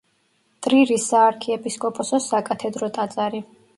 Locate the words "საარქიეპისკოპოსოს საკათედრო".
1.11-2.91